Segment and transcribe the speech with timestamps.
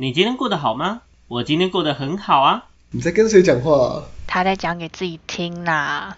[0.00, 1.02] 你今天过得好吗？
[1.28, 2.70] 我今天过得很好啊。
[2.90, 4.02] 你在跟谁讲话、啊？
[4.26, 6.16] 他在讲给自己听啦。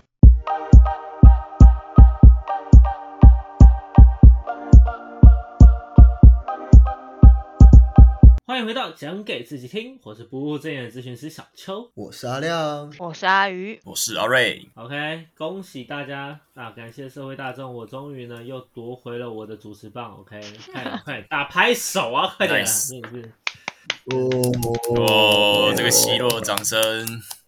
[8.46, 11.91] 欢迎回到讲给自己听，我是不务正业的咨询师小邱。
[11.95, 12.89] 我是阿亮。
[13.01, 16.71] 我是阿鱼，我是阿瑞，OK，恭喜大家啊！
[16.71, 20.12] 感谢社会大众，我终于呢又夺回了我的主持棒。
[20.21, 20.41] OK，
[20.73, 22.33] 快点快点打拍手啊！
[22.37, 23.33] 快点真的是
[24.11, 24.53] 哦
[24.96, 26.80] 哦，这个奚落掌声，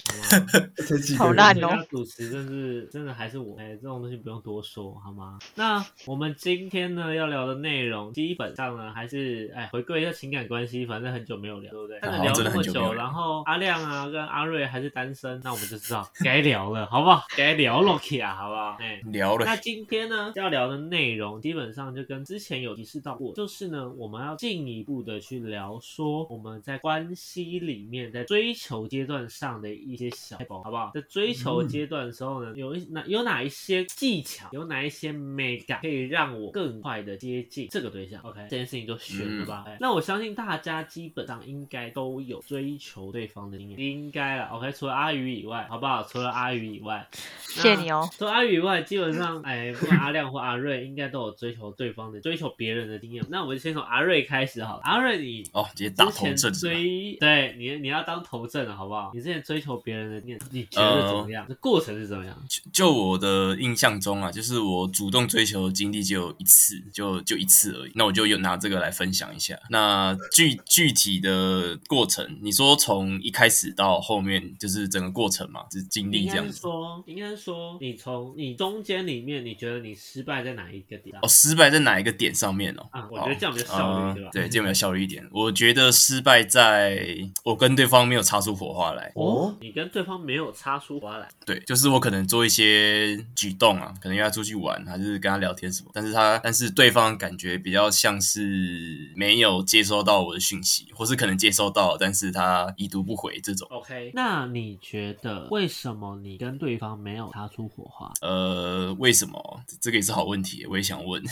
[1.18, 5.38] 好烂哦主持真是真的还是我，哎、这种东西不用多说，好吗？
[5.54, 11.98] 那我们今天呢要聊的内容，基本上呢还是哎回归一下情感关系，反正很久没有聊，对不对？
[12.02, 17.24] 但是聊那么久，然后阿亮啊跟阿瑞还是单身，那我们就知道该聊了，好不好？
[17.36, 18.76] 该聊了 k 啊，好不好？
[18.80, 30.90] 哎、聊了那今天呢要聊的内容，基本上就跟之前有提示到过，就是呢我们要进一步的去聊说我们在关系里面，在追求阶段上的一些小包好不好？
[30.94, 39.64] 在追求阶段的时候呢，有一哪有哪一些技巧，有哪一些美感可以让我更快的接近这个对象？OK，这件事情就选了吧。
[39.66, 44.46] 哎那我相信大家基本上应该都有追求对方的经验，应该了。
[44.48, 46.02] OK，除了阿宇以外，好不好？
[46.04, 47.06] 除了阿宇以外，
[47.42, 48.08] 谢谢你哦。
[48.16, 53.24] 除了阿宇以外，基本上，哎，不管阿亮或阿瑞，应该都有追求对方的、追求别人的经验。
[53.28, 54.82] 那我们就先从阿瑞开始好了。
[54.84, 56.52] 阿瑞，你哦，直接打头之前阵？
[56.52, 59.10] 追，对你，你要当头阵了，好不好？
[59.14, 61.44] 你之前追求别人的经验，你觉得怎么样？
[61.46, 62.34] 这过程是怎么样？
[62.48, 67.92] 就就我的印象中啊，就是我主动追求的经历就有一次，就就一次而已。
[67.94, 69.58] 那我就有拿这个来分享一下。
[69.68, 76.54] 那具具体的过程，你说从一开始到后面，就是整个过程嘛，就是经历这样子。
[76.54, 81.14] 是说，应该是说，你从你中间里面，你觉得你失败在哪一个点？
[81.20, 82.86] 哦，失败在哪一个点上面哦？
[82.90, 84.30] 啊，我觉得这样比较效率，呃对吧？
[84.32, 85.28] 对，这样比较效率一点。
[85.30, 89.12] 我觉得失败在我跟对方没有擦出火花来。
[89.16, 103.66] 哦，你跟对方没有擦出花来，对，就是我可能做一些举动啊，可能约他出去玩，还是跟他聊天什么，但是他但是对方感觉比较像是没有接收到我的讯息，或是可能接收到，但是他已读不回这种。
[103.70, 108.12] OK，那你觉得为什么你跟对方没有擦出火花？
[108.20, 109.60] 呃，为什么？
[109.80, 111.22] 这个也是好问题，我也想问。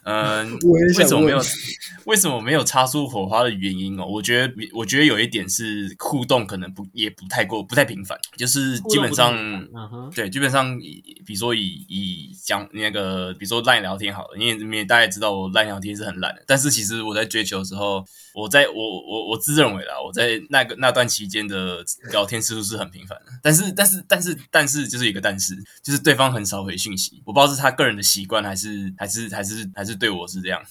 [0.10, 1.40] 嗯、为什么没有？
[2.04, 4.06] 为什么没有擦出火花的原因哦？
[4.06, 18.02] 我觉得，我觉得有一点是互动可能不也不太过不太频繁，就是基本上嗯哼，对，基本上以比如说以以讲那个，比如说烂聊天好了，因为你也大概知道我烂聊天是很懒的，但是其实我在追求的时候，
[18.34, 30.62] 我在我我我自认为啦，我在那个那段期间的聊天次数是很频繁的，但是但是但是但是就是一个但是，就是对方很少回讯息，我不知道是他个人的习惯还是还是还是还是对我是这样，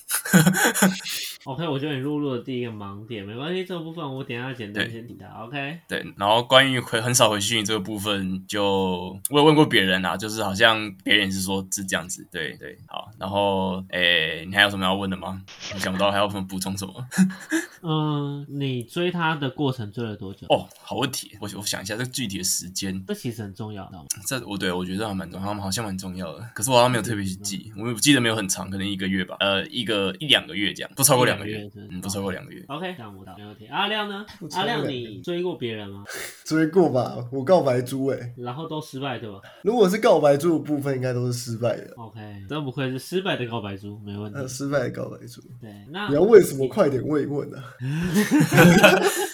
[1.45, 5.27] OK，我觉得你录入了第一个盲点，没关系，这个部分我等一下简单先提到。
[5.45, 15.41] OK，对，然后关于回很少回讯这个部分，就我有问过别人啊，就是好像别人是说是这样子，对对，好，然后诶，你还有什么要问的吗？
[15.73, 16.93] 我想不到还有什么补充什么？
[17.83, 20.47] 嗯，你追他的过程追了多久？
[20.49, 24.05] 哦，好问题，我我想一下这个具体的时间，这其实很重要，知道吗？
[24.25, 32.63] 这我对我觉得还蛮重要，好像蛮重要的，可是我好像没有特别去记，我记得没有很长，可能一个月吧，呃，一个一两个月这样，不超过两个月嗯，不超过两个月。
[32.67, 33.65] OK，想不到，没问题。
[33.67, 34.25] 阿亮呢？
[34.53, 36.03] 阿亮，你追过别人吗？
[36.45, 37.17] 追过吧？
[37.31, 41.93] 我告白猪哎、然后都失败，对吧如果是告白猪的部分，应该都是失败的。
[41.97, 44.47] ？OK，真不愧是失败的告白猪，没问题呃，。
[44.47, 46.67] 失败的告白猪，对，那你要问什么？
[46.67, 47.63] 快点问一问啊！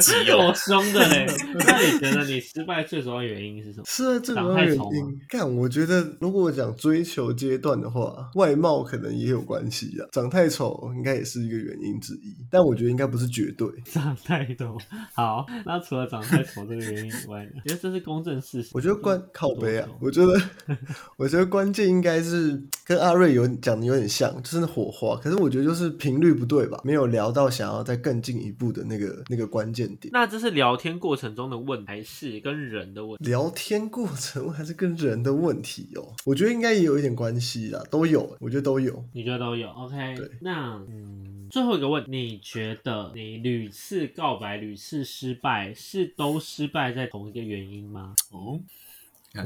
[0.00, 1.26] 基友够凶的嘞。
[1.58, 3.84] 那你觉得你失败最主要原因是什么？
[3.86, 13.68] 是啊，最主要长太丑吗原因，干，我觉得如果讲追求阶段的话，外貌可能也有关系啊，长太丑应该也是一个原因之一，但我觉得应该不是绝对。
[13.84, 14.76] 长太丑。
[15.14, 17.50] 好，那除了长太丑这个原因以外呢？
[17.66, 18.70] 觉得这是公正事实。
[18.74, 20.32] 我觉得关靠背啊，我觉得
[21.16, 25.16] 我觉得关键应该是跟阿瑞有讲的有点像，就是那火花。
[25.16, 30.10] 可是我觉得就是频率不对吧，没有聊到想要再更进一步的那个那个关键点。
[30.12, 33.28] 那这是聊天过程中的问题，还是跟人的问题？
[33.28, 39.04] 聊天过程还是跟人的问题哦，我觉得应该也有一点关系啦，都有，我觉得都有。
[39.12, 48.14] 你觉得都有？OK，对那嗯，最后一个问，你觉得你屡次告白、屡次失败，是都失败在同一个原因吗？
[48.30, 48.60] 哦，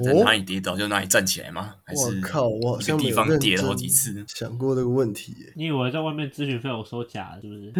[0.02, 1.74] 在哪里跌倒就哪里站起来吗？
[1.84, 4.24] 还是我靠，我好一像没有个地方跌了好几次？
[4.28, 5.52] 想过这个问题耶。
[5.56, 7.72] 你以为在外面咨询费我收假了是不是？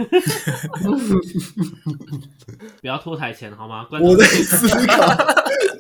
[2.81, 3.87] 不要拖台前好吗？
[4.01, 5.17] 我在思考，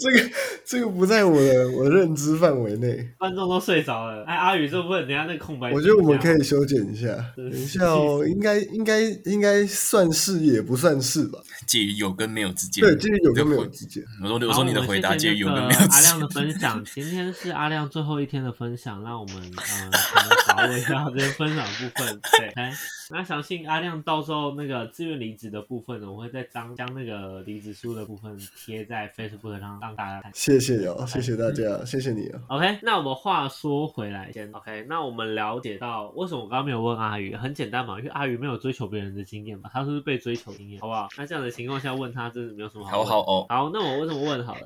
[0.00, 0.30] 这个
[0.64, 3.08] 这个不在我的我的认知范围内。
[3.18, 4.24] 观众都睡着了。
[4.24, 11.38] 哎，阿宇这部分等下那个空白，我觉得我们可以修剪一下，等一下哦，应该应该应该算是也不算是吧？
[11.66, 12.82] 介于有跟没有之间。
[12.82, 14.02] 对，介于有跟没有之间。
[14.22, 16.30] 我说我说你的回答介于有跟没有阿亮的。
[16.30, 22.20] 分享，今天是阿亮最后一天的分享，让我们嗯可能把握一下这些分享部分。
[22.38, 22.72] 对，来，
[23.10, 30.30] 那相信阿亮到时候那个自愿离职的部分呢，我会再将将那个离职书的部分贴在 Facebook 上让大家看。
[30.32, 32.40] 谢谢哦，谢谢大家，谢谢你哦。
[32.48, 41.08] OK，那我们话说回来，先 OK，那我们了解到为什么我刚刚没有问阿宇，很简单嘛，因为阿宇没有追求别人的经验嘛，他是不是被追求经验，好不好？
[41.18, 43.02] 那这样的情况下问他，真是没有什么好。
[43.02, 44.60] 好好哦，好，那我为什么问好了？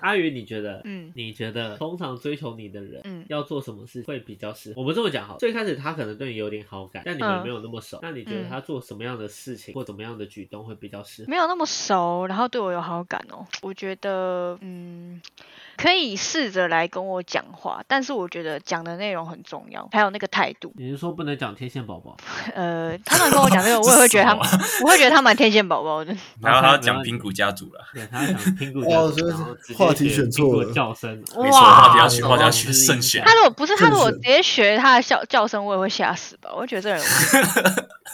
[0.00, 0.80] 阿宇，你觉得？
[0.84, 4.80] 嗯你觉得通常追求你的人，嗯要做什么事会比较适合？
[4.80, 11.30] 我们这么讲好，最开始他可能对你有点好感，但你们嗯没有那么熟，那你觉得嗯他做什么样的事情或怎么样的举动会比较适合？
[11.30, 13.44] 没有那么熟，然后对我有好感哦。
[13.62, 14.69] 我觉得，嗯，
[15.76, 20.72] 可以试着来跟我讲话，但是我觉得讲的内容很重要，还有那个态度。
[20.76, 22.16] 你是说不能讲天线宝宝？
[22.54, 24.46] 呃，他们跟我讲这个，我也会觉得他们，
[24.84, 26.14] 我会觉得他蛮天线宝宝的。
[26.42, 36.50] 然后他讲苹果家族了， 对，他讲苹果哦叫声，所以是然后话题选错了果叫声，没错哇话题要选话题要哇选慎选他如果不是他如果直接学他的叫叫声，我也会吓死吧。
[36.52, 37.04] 我会觉得这人有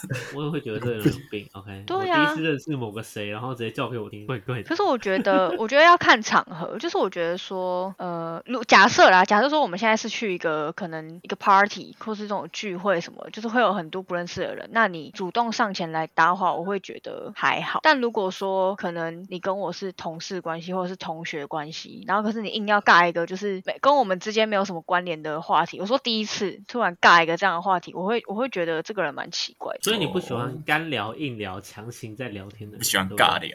[0.35, 1.47] 我也会觉得这个人有病。
[1.53, 4.63] OK，我第对啊一次认识某个谁，然后直接叫给我听，怪怪的。
[4.63, 17.79] 可是我觉得，我觉得要看场合，就是我觉得说，呃，如假设啦，假设说我们现在是去一个可能一个 party 或是这种聚会什么，就是会有很多不认识的人，那你主动上前来搭话，我会觉得还好。
[17.83, 33.51] 但如果说可能你跟我是同事关系或者是同学关系，然后可是你硬要尬一个就是没跟我们之间没有什么关联的话题，我说第一次突然尬一个这样的话题，我会我会觉得这个人蛮奇怪的，所以你不喜哦欢干聊、硬聊、强行在聊天的人，不喜欢尬聊。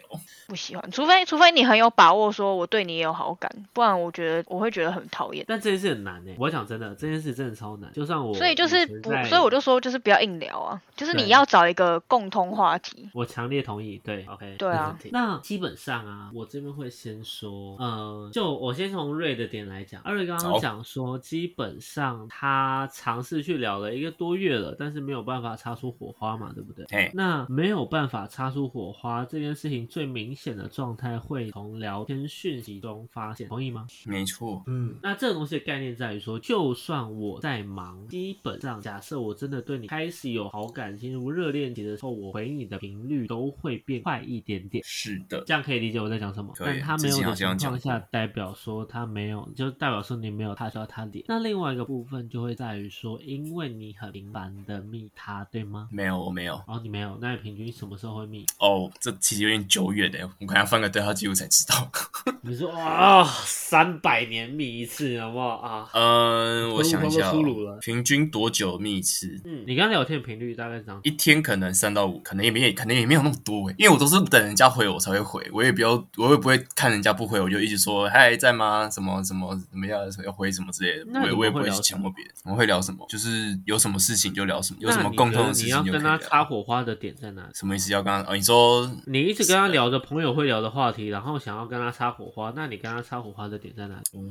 [0.48, 5.44] 不喜欢，除非除非你很有把握说我对你也有好感，不然我觉得我会觉得很讨厌。
[5.48, 7.92] 但这件事很难诶，我讲真的，这件事真的超难。
[7.92, 13.08] 就算我，所以就是不，所以我就说就是不要硬聊啊，就是你要找一个共通话题。
[13.14, 26.86] 我强烈同意，对，OK，对啊没问题那基本上啊，我这边会先说，呃，就我先从瑞的点来讲，二瑞刚刚讲说，基本上他尝试去聊了一个多月了，但是没有办法擦出火花嘛，对不对？
[26.90, 33.86] 嘿，那没有办法擦出火花这件事情，最明显的状态会从聊天讯息中发现，同意吗？
[34.06, 44.82] 没错，嗯，那这个东西的概念在于说，就算我在忙，基本上假设我真的对你开始有好感，进入热恋期的时候，我回你的频率都会变快一点点。
[44.84, 46.52] 是的，这样可以理解我在讲什么？
[46.58, 51.24] 但他没有的情况下，代表说他没有，就代表说你没有 touch 到他点。
[51.28, 55.88] 那另外一个部分就会在于说，因为你很频繁的密他，对吗？
[55.90, 58.44] 没有我没有哦你没有，那你平均什么时候会密？
[58.58, 61.90] 哦，这其实有点久远的，我可能要翻个对话记录才知道。
[62.42, 65.88] 你说啊，三百年密一次，好不好啊？
[65.92, 67.32] 嗯，我想一下、
[67.80, 69.40] 平均多久密一次？
[69.44, 71.00] 嗯，你刚刚聊天的频率大概是这样。
[71.04, 78.88] 一天可能三到五，可能也没可能也没有那么多诶，因为我都是等人家回我才会回，我也不要，我也不会看人家不回，我就一直说嗨在吗？
[78.90, 82.34] 什么什么怎么样要回什么之类的，我也我也不会强迫别人。
[82.44, 83.06] 我们会聊什么？
[83.08, 86.18] 就是有什么事情就聊什么，有什么共同的事情就可以聊。
[86.18, 87.48] 他擦火花的点在哪里？
[87.54, 87.92] 什么意思？
[87.92, 88.36] 要跟他哦？
[88.36, 94.00] 你说你一直跟他聊着朋友会聊的话题，然后想要跟他擦火花，那你跟他擦火花的点在哪里？
[94.12, 94.22] 哦，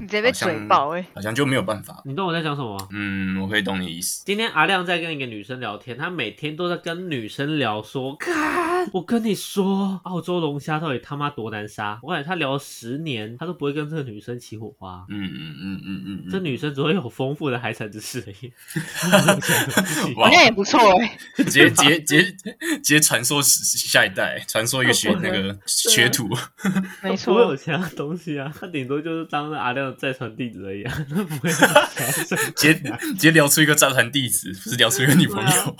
[0.00, 2.02] 你直接被嘴爆哎、好像就没有办法。
[2.04, 2.88] 你懂我在讲什么吗？
[2.90, 4.22] 嗯，我可以懂你意思。
[4.24, 11.98] 今天阿亮在跟一个女生聊天，他每天都在跟女生聊说，看我跟你说，澳洲龙虾到底他妈多难杀。
[12.02, 15.04] 我感觉他聊了十年，他都不会跟这个女生起火花。
[15.08, 18.52] 嗯嗯嗯嗯嗯嗯，这女生只会有丰富的海产知识而已。
[20.16, 21.03] 哇好像也不错哎、
[21.36, 26.28] 直接 直接直接直接传说下一代，传说一个学那个学徒。
[27.02, 27.56] 没错不会有。
[27.56, 35.76] 其他东西啊，他顶多就是当那阿亮的再传弟子而已啊，他不会直接直接聊出一个再传弟子，不是聊出一个女朋友。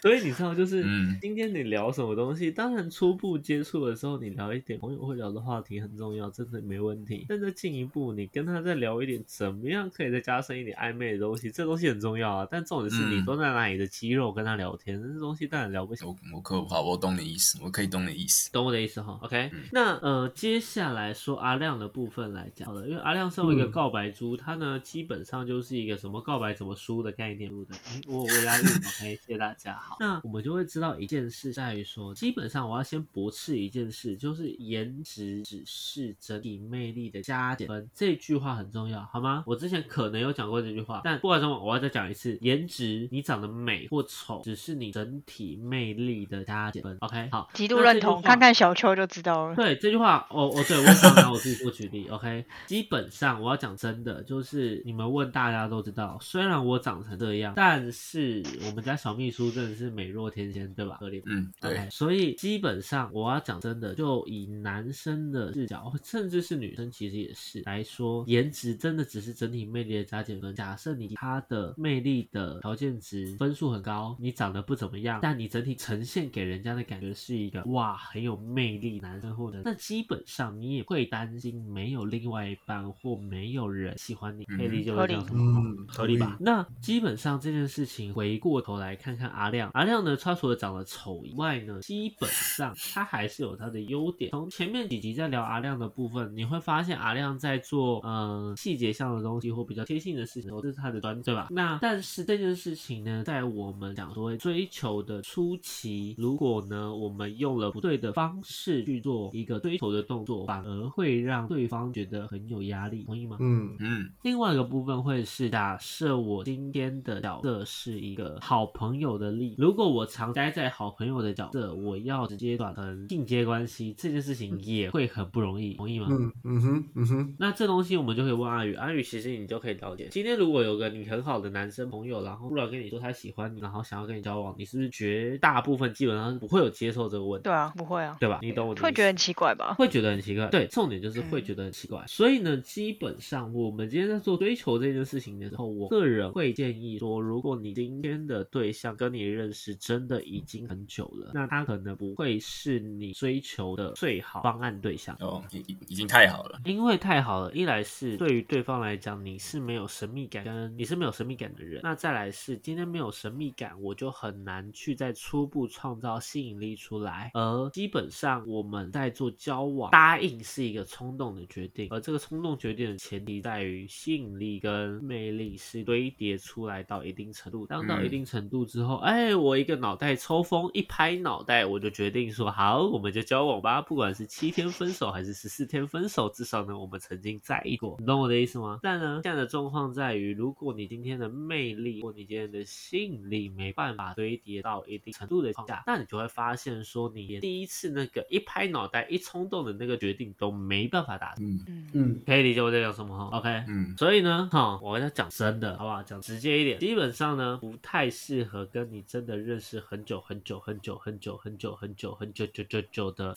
[0.00, 7.26] 所以你知道，就是嗯今天你聊什么东西，当然初步接触的时候，你聊一点朋友会聊的话题很重要，真的没问题。
[7.28, 12.48] 但再进一步，你跟他再聊一点，怎么样可以再加深一点暧昧的东西，这东西很重要啊。
[12.50, 16.04] 但重点是你嗯都在拿你的肌肉跟他聊天，这东西当然聊不起。
[16.04, 18.50] 我我可好，我懂你意思，我可以懂你意思。
[18.50, 27.76] 懂我的意思哈，OK？、嗯那呃，接下来说阿亮的部分来讲好了，因为阿亮身为一个嗯告白猪，他呢基本上就是一个什么告白怎么输的概念，对不对？
[27.94, 29.16] 嗯我我押韵，OK？
[29.16, 29.78] 谢谢大家。
[29.78, 39.44] 好，那我们就会知道一件事，在于说说，基本上我要先驳斥一件事，就是颜值只是整体魅力的加减分，这句话很重要，好吗？
[39.46, 46.96] 我之前可能有讲过这句话，但不管怎么，我要再讲一次，颜值你长得美或丑，只是你整体魅力的加减分。
[47.00, 49.56] OK，好，极度认同，看看小秋就知道了。
[49.56, 52.08] 对这句话，哦哦，对我想拿我自己做举例。
[52.08, 60.96] OK，基本上我要讲真的，就是你们问大家都知道，虽然我长成这样，但是我们家小秘书真的是美若天仙，对吧？
[61.00, 61.22] 合理。
[61.26, 61.72] 嗯，对。
[61.72, 70.54] OK，所以基本上我要讲真的，就以男生的视角，甚至是女生其实也是来说，颜值真的只是整体魅力的加减分。
[70.54, 85.26] 假设你他的魅力的条件值分数很高，你长得不怎么样，但你整体呈现给人家的感觉是一个哇很有魅力男生或者，那基本上你也会担心没有另外一半或没有人喜欢你，可以理解为这样？
[85.32, 86.36] 嗯，合理吧？
[86.40, 94.30] 那基本上这件事情回过头来看看阿亮，阿亮呢，他除了长得丑以外呢，基本上他还是有他的优点。
[94.30, 101.48] 从前面几集在聊阿亮的部分，你会发现阿亮在做嗯细节上的东西或比较贴心的事情，这是他的专对吧？
[101.50, 113.36] 那但是这件事情呢，在我们讲说追求的初期，如果呢我们用了不对的方式去做一个追求的动作，反而会让对方觉得很有压力，同意吗？
[113.38, 126.08] 嗯嗯另外一个部分会是假设我今天的角色是一个好朋友的例，如果我常待在好朋友的角色，我要直接转成进阶关系，这件事情也会很不容易，同意吗？
[126.10, 138.38] 嗯嗯哼嗯哼，那这东西我们就可以问阿宇，阿宇其实你就可以了解，今天如果有个你很好的男生朋友，然后突然跟你说他喜欢你，然后想要跟你交往，你是不是绝大部分基本上不会有接受这个问题，对啊，不会啊，对吧？
[138.40, 139.74] 你懂我的意思会觉得很奇怪吧？
[139.74, 140.46] 会觉得很奇怪。
[140.46, 142.02] 对，重点就是会嗯觉得很奇怪。
[142.06, 155.14] 所以呢，基本上我们今天在做追求这件事情的时候，我个人会建议说，如果你今天的对象跟你认识真的已经很久了，那他可能不会是你追求的最好方案对象。
[155.20, 156.58] 哦，已已已经太好了。
[156.64, 167.30] 因为太好了，一来是对于对方来讲你是没有神秘感，跟你是没有神秘感的人，那再来是今天没有神秘感，我就很难去再初步创造吸引力出来。
[167.34, 188.78] 而基本上我们在做交往，答应是一个冲动的决定，而这个冲动决定的前提在于吸引力跟魅力是堆叠出来到一定程度，当到一定程度之后，哎，我一个脑袋抽风，一拍脑袋，我就决定说好，我们就交往吧，不管是七天分手还是十四天分手，至少呢我们曾经在一过，你懂我的意思吗？
[188.82, 206.02] 但呢，这样的状况在于，如果你今天的魅力或你今天的吸引力没办法堆叠到一定程度的情况下，那你就会发现说，你连第一次那个一拍脑袋、一冲动的那个决定都没办法达成，嗯嗯嗯可以理解我在讲什么哈？OK，嗯所以呢，哈，我要讲真的，好不好？
[206.02, 213.34] 讲直接一点，基本上呢，不太适合跟你真的认识很久很久很久很久很久很久很久久久久的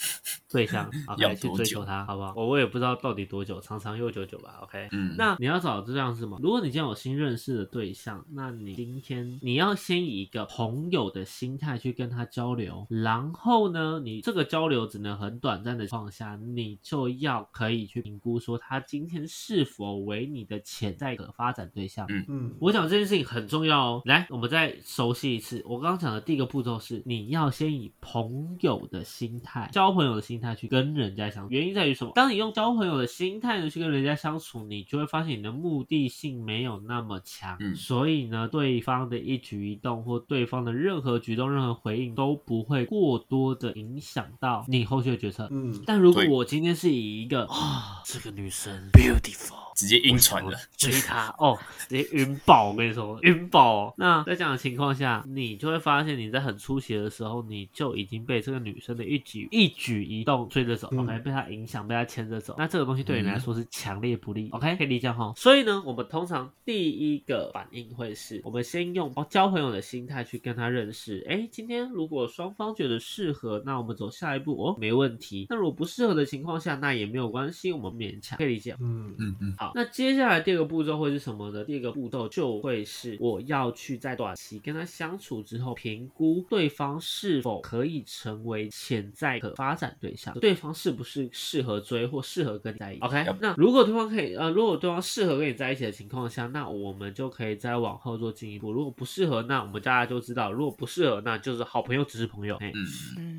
[0.49, 0.89] 对象
[1.19, 2.33] 要，OK，去追求他，好不好？
[2.35, 4.87] 我我也不知道到底多久，长长又久久吧，OK。
[4.91, 6.39] 嗯，那你要找这样是什么？
[6.41, 22.05] 如果你今天有新认识的对象，那你今天你要先以一个朋友的心态去跟他交流，然后呢，你这个交流只能很短暂的情况下，你就要可以去评估说他今天是否为你的潜在的发展对象。
[22.09, 24.01] 嗯嗯我想这件事情很重要哦。
[24.05, 25.63] 来，我们再熟悉一次。
[25.65, 31.51] 我刚刚讲的第一个步骤是，你要先以朋友的心态、交朋友的心态去跟人家相处。
[31.51, 32.11] 原因在于什么？
[32.15, 37.57] 当你用交朋友的心态呢去跟人家相处，你就会发现你的目的性没有那么强。
[37.59, 45.49] 嗯所以呢，对方的一举一动或对方的任何举动、任何回应都不会过多的影响到你后续的决策。
[45.51, 49.65] 嗯但如果我今天是以一个啊、这个女生 beautiful。
[49.75, 50.57] 直接晕船了。
[50.77, 51.59] 追他哦，
[51.89, 52.69] 直接晕爆！
[52.69, 53.93] 我跟你说，晕爆、哦。
[53.97, 62.55] 那在这样的情况下，你就会发现你在很出血的时候，你就已经被这个女生的一举一举一动追着走、嗯 o k 被她影响，被她牵着走。
[62.57, 65.33] 那这个东西对你来说是强烈不利、o k 可以理解哈。
[65.35, 71.23] 所以呢，我们通常第一个反应会是，我们先用交朋友的心态去跟他认识。
[71.29, 75.45] 哎，今天如果双方觉得适合，那我们走下一步哦，没问题。
[75.47, 78.75] 那如果不适合的情况下，那也没有关系，我们勉强可以理解。
[78.79, 81.63] 嗯嗯嗯好，那接下来第二个步骤会是什么呢？
[81.65, 93.01] 第二个步骤就会是我要去在短期跟他相处之后，评估对方是否可以成为潜在可发展对象，对方是不是适合追或适合跟你在一起。
[93.01, 98.71] OK，Yep 那如果对方可以，呃，如果对方适合跟你在一起的情况下，那我们就可以再往后做进一步。
[98.71, 102.55] 如果不适合，那我们大家都知道，如果不适合，那就是好朋友只是朋友。
[102.55, 102.73] 哎、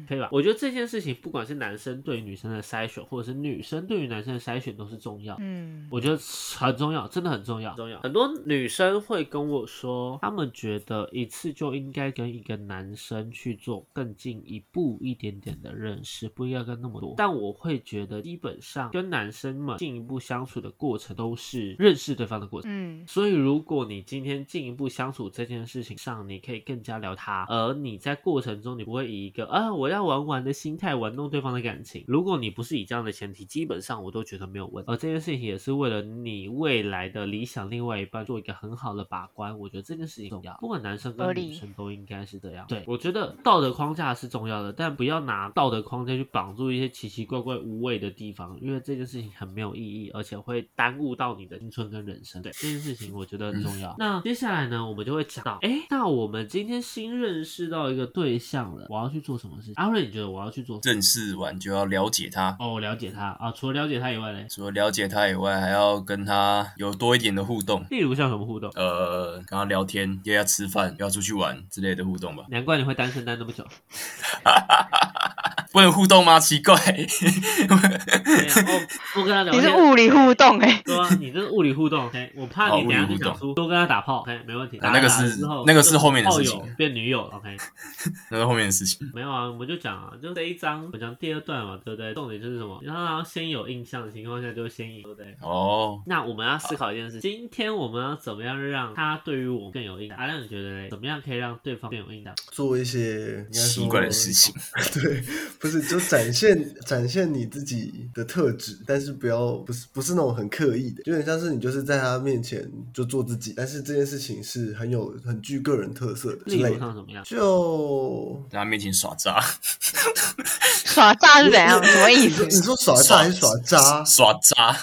[0.08, 0.28] 可以吧？
[0.30, 5.36] 我觉得这件事情，不管是男生对女生的筛选，或者是女生对于男生的筛选，都是重要。
[5.40, 6.16] 嗯，我觉得
[6.56, 8.00] 很重要，真的很重要，重要。
[8.02, 17.14] 很多女生会跟我说，她们觉得一次就应该跟一个男生去做更进一步一点点的认识，不应该跟那么多。
[17.16, 22.70] 但我会觉得，基本上跟男生们进一步相处的过程都是认识对方的过程。
[22.70, 32.04] 嗯所以，如果你今天进一步相处这件事情上，你可以更加聊他，而你在过程中，你不会以一个啊我要玩玩的心态玩弄对方的感情。
[32.06, 34.92] 如果你不是以这样的前提，基本上我都觉得没有问题。
[34.92, 39.58] 而这件事情也是为了你未来的理想另外一半做一个很好的把关。
[39.58, 42.66] 我觉得这件事情重要，不管男生跟女生都应该是这样。
[42.68, 52.42] 对我觉得道德框架是重要的，但不要拿道德框架去绑住一些奇奇怪怪无谓的地方，因为这件事情很没有意义，而且会耽误到你的青春跟人生。
[52.42, 53.94] 对这件事情，我觉得很重要。
[53.98, 59.74] 那接下来呢，我们就会讲到，哎，那我们今天新认识到一个对象了，我要去做什么事情？
[59.76, 60.92] 阿瑞，你觉得我要去做什么？
[60.92, 67.84] 认识完就要了解他，哦，我了解他啊，除了了解他以外呢，除了了解他以外，还要跟他有多一点的互动。
[67.90, 68.70] 例如像什么互动？
[68.74, 72.44] 呃，跟他聊天，约他吃饭，约他出去玩之类的互动吧。
[72.48, 73.64] 难怪你会单身单那么久。
[75.72, 76.38] 不能互动吗？
[76.40, 77.76] 奇怪，对啊，
[78.66, 79.76] 哦，多跟他聊你是。
[79.76, 82.32] 物理互动哎、对啊，你这是物理互动，OK？
[82.34, 84.40] 我怕哦你等一下就想出多跟他打炮，OK？
[84.46, 84.78] 没问题。
[84.82, 87.56] 那个是之后那个是就后面的事情变女友，OK？
[88.30, 89.08] 那是后面的事情。
[89.14, 92.14] 没有啊，我们就讲啊，就这一章，我讲第二段嘛，对不对？
[92.14, 92.80] 重点就是什么？
[92.82, 95.36] 让他先有印象的情况下就先赢，对不对？
[95.42, 100.16] 哦，那我们要思考一件事，今天我们要怎么样让他对于我更有印象？
[100.16, 100.88] 阿亮，你觉得嘞？
[100.90, 102.34] 怎么样可以让对方更有印象？
[102.50, 104.54] 做一些奇怪的事情。
[104.94, 105.22] 对，
[105.58, 116.74] 不是就展现展现你自己的特质，但是不要不是不是那种很刻意的，有点像是你就是在他面前就做自己，但是这件事情是很有很具个人特色的之例类的。
[116.74, 117.24] 如上怎么样？
[117.24, 119.40] 就在他面前耍渣，
[120.84, 121.82] 耍渣是怎样？
[121.84, 122.62] 什么意你说思你？
[122.62, 124.04] 说耍渣还是耍渣？
[124.04, 124.76] 耍渣，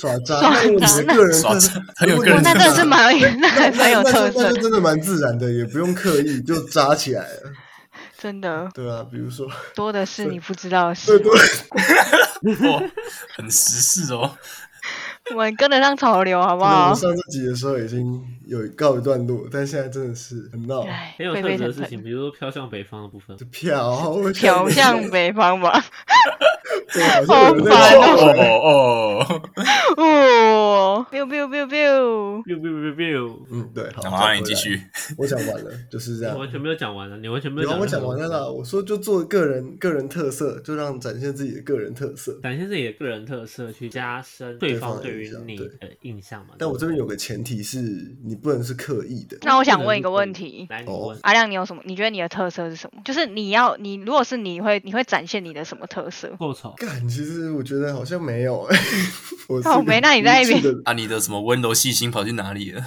[0.00, 7.52] 耍渣，耍那有 你的个人特耍渣色，很有如果你那个人特色真的是蛮有，那还蛮有特色那就，真的蛮自然的，也不用刻意就扎起来了。
[8.20, 11.30] 真的对啊，比如说，多的是你不知道的事对。
[12.42, 12.82] 对， 哦，
[13.36, 14.36] 很时事哦。
[15.34, 16.96] 我们跟得上潮流好不好们？
[16.96, 23.46] 上这集的时候已经有告一段落，但现在真的是很闹，哎，很有沸特色的事情，比如说飘向北方的部分就。
[23.52, 25.84] 飘飘向北方吧。
[26.90, 29.42] 对，好烦哦哦欸哦，
[29.98, 34.54] 哦，biu biu biu biu，biu biu biu biu，嗯，对，好，好，那你继。
[34.54, 34.80] 续。
[35.18, 36.34] 我讲完了，就是这样。
[36.34, 37.16] 你完全没有讲完了！
[37.18, 37.70] 你完全没有。
[37.78, 38.48] 我讲完了啦。。
[38.50, 42.38] 我说就做个人个人特色，就让展现自己的个人特色。
[42.42, 45.70] 展现自己的个人特色，去加深对对方的方对于你的
[46.02, 46.54] 印象嘛。
[46.58, 47.78] 但我这边有个前提是
[48.24, 49.38] 你不能是刻意的。
[49.42, 51.18] 那我想问一个问题，来，你哦问。
[51.22, 51.82] 阿亮，你有什么？
[51.86, 53.00] 你觉得你的特色是什么？
[53.04, 56.28] 就是你要你如果是你会你会展现你的什么特色？
[56.38, 58.68] 够丑，干，其实我觉得好像没有。
[59.48, 62.84] 我是靠个没那你在一边啊，你的什么温柔细心跑去哪里了？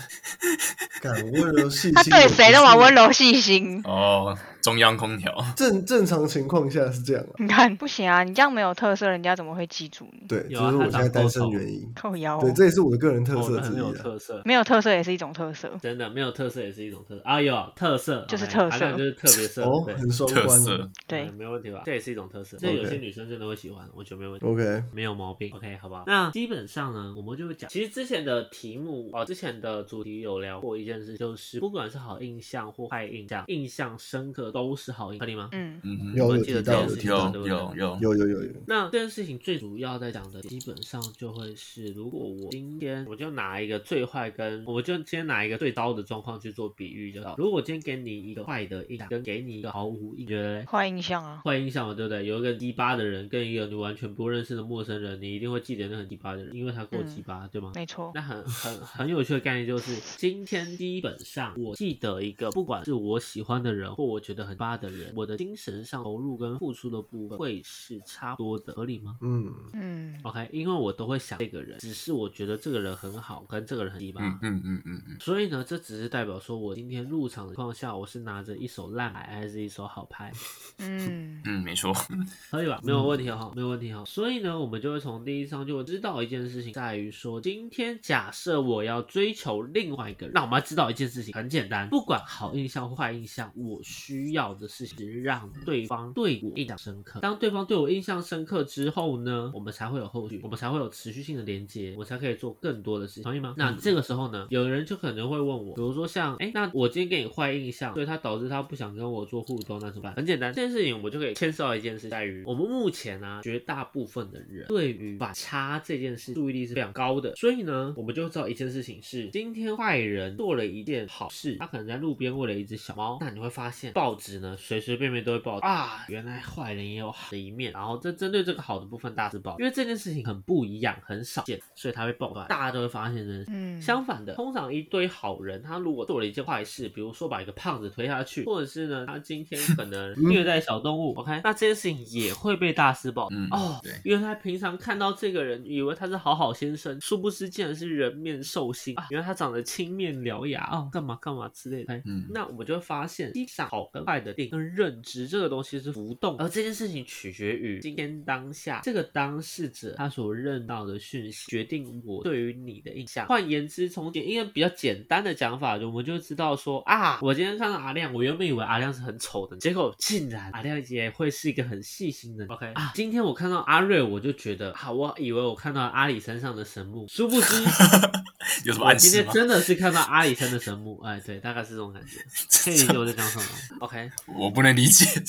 [1.02, 1.94] 干，温柔细心。
[1.94, 2.92] 他对谁都蛮温。
[2.92, 3.82] 柔细心。
[3.86, 5.34] 哦，中央空调。
[5.56, 7.34] 正正常情况下是这样啊。
[7.40, 10.28] 你看不行啊，你这样没有特色，人家怎么会记住你？
[10.28, 11.92] 对，这是我现在单身原因。
[11.96, 13.94] 靠腰、对，哦，这也是我的个人特哦色之那很有。
[13.94, 14.42] 特色。
[14.46, 15.72] 没有特色也是一种特色。
[15.82, 20.90] 真的没有特色也是一种特色啊，有特色就是特色就是特别色，哦，对，很双关的。
[21.08, 21.82] 对嗯，没有问题吧？
[21.86, 24.46] 这也是一种特色，这有些女生真的会喜欢，我觉得没有问题。
[24.46, 26.04] OK，没有毛病，OK，好不好？
[26.08, 35.50] 那基本上呢，我们就会讲，其实之前的题目哦，之前的主题有聊过一件事，就是不管是好印象或坏印象，印象深刻都是好印象，合理吗？
[35.54, 38.52] 嗯，嗯有有我们记得提到这件事情有有有有，有有有有。
[38.68, 47.36] 那这件事情最主要在讲的，基本上就会是，如果我今天我就拿一个最坏跟，我就今天拿一个最糟的状况去做比喻就好。
[47.38, 50.66] 如果我今天给你一个坏的印象，跟给你一个毫无印，觉得？
[50.66, 51.42] 坏印象啊。
[51.44, 52.26] 坏印象嘛，对不对？
[52.26, 57.72] 有一个鸡巴的人跟一个你完全不认识的陌生人，你一定会记得那很鸡巴的人，因为他够鸡巴，对吗？
[57.76, 74.22] 没错，那很很很有趣的概念就是，今天基本上我记得一个，不管是我喜欢的人或我觉得很巴的人，我的精神上投入跟付出的部分会是差不多的，合理吗嗯，嗯，？OK，因为我都会想这个人，只是我觉得这个人很好，跟这个人很鸡巴。
[74.22, 80.32] 嗯嗯嗯嗯嗯，所以呢，这只是代表说我今天入场的情况下，我是拿着一手烂牌还是一手好牌，
[80.80, 81.94] 嗯，嗯，没错，
[82.50, 82.80] 可以吧？
[82.84, 84.04] 没有问题哈，没有问题哈。
[84.06, 97.20] 所以呢，我们就会从第一章就会知道一件事情，在于说，今天假设我要追求另外一个人，那我们要知道一件事情，很简单，不管好印象或坏印象，我需要的事情是让对方对我印象深刻。
[97.20, 103.54] 当对方对我印象深刻之后呢，我们才会有后续，我们才会有持续性的连接，我才可以做更多的事情，同意吗？
[103.58, 110.14] 那这个时候呢，有人就可能会问我，比如说像，哎，那我今天给你坏印象，所以他导致他不想跟我做互动，那怎么办？
[110.16, 133.46] 很简单，这件事情我们就可以牵涉到一件事，在于我们目前呢、绝大部分的人对于反差这件事注意力是非常高的，所以呢，我们就知道一件事情是，今天坏人做了一件好事，他可能在路边喂了一只小猫，那你会发现报纸呢随随便便都会报啊，原来坏人也有好的一面，然后这针对这个好的部分大肆报，因为这件事情很不一样，很少见，所以他会报出来，大家都会发现这件事。
[133.50, 143.28] 嗯，相反的，通常一堆好人，他如果做了一件坏事，比如说把一个胖子推下去，或者是呢，他今天可能 虐待小动物，OK，那这件事情也会被大肆报。
[143.32, 149.08] 嗯哦对，原来平常看到这个人，以为他是好好先生，殊不知竟然是人面兽心啊！
[149.10, 151.96] 原来他长得青面獠牙哦，干嘛干嘛之类的。
[152.06, 163.26] 嗯那我们就会发现，基本上好跟坏的定义跟认知这个东西是浮动，而这件事情取决于今天当下这个当事者他所认到的讯息，决定我对于你的印象。
[163.26, 172.46] 换言之，从简一个比较简单的讲法，我们就知道说啊，我今天看到阿亮，我原本以为阿亮是很丑的，结果竟然阿亮也会是一个很细心的。
[172.48, 177.64] OK 啊，今天我看到阿瑞，我就觉得啊，我以为我看到阿里山上的神木，殊不知
[178.66, 179.26] 有什么我今天？
[179.32, 182.20] 真的是看到阿里山的神木，哎，对，大概是这种感觉。
[182.64, 183.46] 可以理解我在讲什么？
[183.80, 185.06] OK，我不能理解。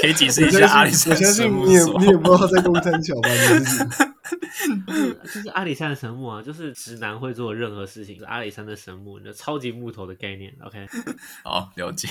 [0.00, 3.28] 可以解释一下阿里山相神木信你也你也不知道在公山桥吧？
[3.28, 10.54] 你自己就是 就是阿里山的神木啊，就是直男会做任何事情，是阿里山的神木，你的超级木头的概念。
[10.64, 10.86] OK，
[11.44, 12.08] 好，了解，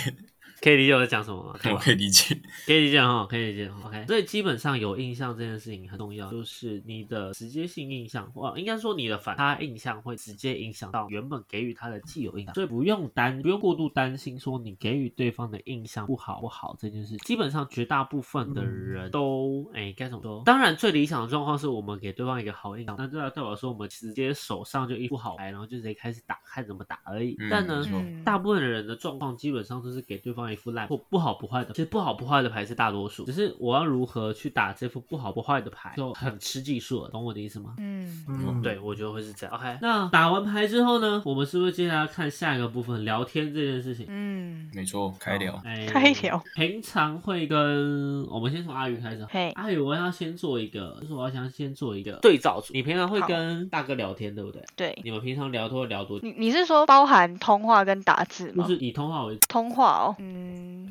[0.62, 1.56] 可以理解我在讲什么吗？
[1.58, 2.36] 可以我可以理解。
[2.66, 3.72] 可以理解哈，可以理解。
[3.86, 17.16] OK，所以基本上有印象这件事情很重要，就是你的直接性印象，哇，应该说你的反差印象会直接影响到原本给予他的既有印象，所以不用担，不用过度担心说你给予对方的印象不好不好这件事。
[17.18, 20.44] 基本上绝大部分的人都，哎、该怎么说？
[20.46, 27.36] 当然最理想的状况是我们给对方一个好印象，那这代表说我们直接手上就一副好牌，然后就直接开始打，看怎么打而已。
[27.40, 27.84] 嗯但呢
[28.24, 37.76] 大部分的人的状况基本上都是给对方一副烂或不好不坏的，其实不好不坏的牌是大多数，只是我要如何去打这副不好不坏的牌，就很吃技术了，懂我的意思吗？
[37.78, 39.56] 嗯，嗯，对，我觉得会是这样。
[39.56, 44.06] OK，那打完牌之后呢，我们是不是接下来要看下一个部分，聊天这件事情？
[44.10, 45.60] 嗯，没错，开聊。
[45.66, 46.42] 哎，开聊。
[46.56, 49.26] 平常会跟我们先从阿宇开始。
[49.30, 52.74] 嘿，阿宇，我要先做一个，就是我要想先做一个对照组。
[52.74, 54.64] 你平常会跟大哥聊天，对不对？
[54.76, 56.28] 对，你们平常聊都会聊多久？
[56.28, 58.64] 你你是说包含通话跟打字吗？
[58.68, 60.39] 就是以通话为主，通话哦，嗯，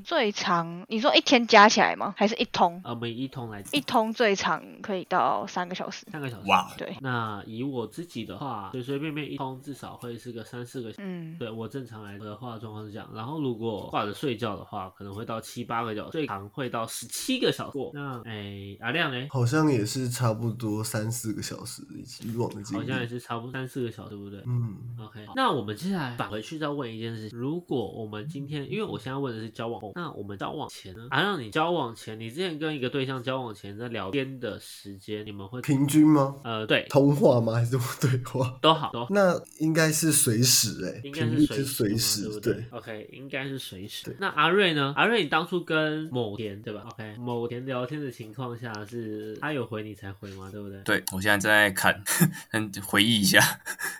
[0.04, 2.14] 最长你说一天加起来吗？
[2.16, 2.80] 还是一通？
[2.84, 6.06] 啊，我们一通来讲一通最长可以到三个小时。
[6.12, 6.48] 三个小时。
[6.48, 11.02] 哇，对，那以我自己的话，随随便便一通至少会是个三四个小时。
[11.02, 13.10] 嗯，对我正常来的话，状况是这样。
[13.12, 17.90] 然后如果挂着睡觉的话，可能会到七八个小时，最长会到十七个小时过。
[17.92, 19.26] 那哎，阿亮呢？
[19.30, 21.82] 好像也是差不多三四个小时，
[22.24, 23.08] 以往的经好像也。
[23.08, 24.38] 是差不多三四个小时，对不对？
[24.46, 31.06] 嗯，OK，那我们接下来返回去再问一件事情：如果我们今天，因为我现在问的是交往后，那我们交往前呢？
[31.10, 36.36] 啊，让你交往前，你之前跟一个对象交往前在聊天的时间，你们会平均吗？
[36.44, 37.54] 呃对通话吗？
[37.54, 38.56] 还是对话？
[38.60, 39.06] 都好都好。
[39.10, 44.16] 那应该是随时哎、应该是随随时对不对？OK，应该是随时。
[44.18, 44.92] 那阿瑞呢？
[44.96, 50.48] 阿瑞，你当初跟某田对吧？OK，某田聊天的情况下是他有回你才回吗？
[50.50, 50.80] 对不对？
[50.82, 52.02] 对我现在正在看，
[52.52, 53.40] 嗯，回忆一下。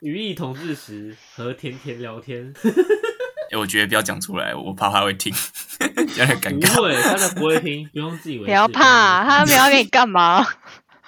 [0.00, 2.70] 语义同志时和甜甜聊天，哎，
[3.56, 5.32] 我觉得不要讲出来，我怕他会听，
[5.80, 6.80] 有点尴不尬。
[6.82, 8.44] 会，他才不会听，不用自以为。
[8.44, 10.46] 不要怕，他没有要给你干嘛？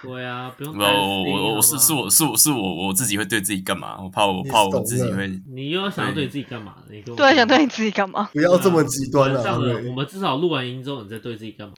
[0.02, 1.02] 对啊，不用不，我担心。
[1.02, 4.00] 我我我是是我是我是我我自己会对自己干嘛？
[4.00, 6.76] 我怕我怕我自己会你又要想要对自己干嘛？
[6.90, 8.28] 你跟我对想对你自己干嘛？
[8.32, 9.42] 不要这么极端了，
[9.88, 11.74] 我们至少录完音之后，你再对自己干嘛？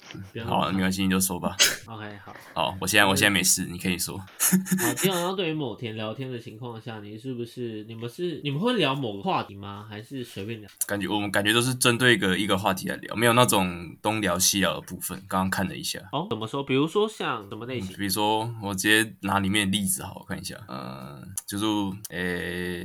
[0.46, 1.56] 好，没关系，你就说吧。
[1.87, 2.35] OK，好。
[2.54, 4.16] 好，我现在我现在没事，你可以说。
[4.18, 9.87] 好，基本上对于某天聊天的情况下，你是不是你们是你们会聊某个话题吗？
[9.88, 10.70] 还是随便聊？
[10.87, 15.20] 感觉我们感觉都是针对一个一个话题来聊，没有那种东聊西聊的部分。
[15.28, 16.62] 刚刚看了一下，哦，怎么说？
[16.62, 17.96] 比如说像什么类型？
[18.12, 21.64] 说我直接拿里面的例子好，我看一下，嗯，就是
[22.11, 22.85] 诶、